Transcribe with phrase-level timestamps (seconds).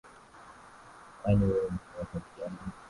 [1.19, 2.57] Kwani we unafanya kazi gani?